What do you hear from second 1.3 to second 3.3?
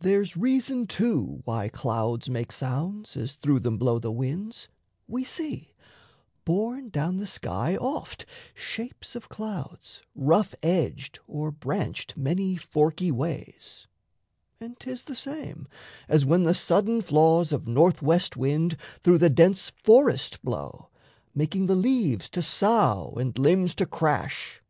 Why clouds make sounds,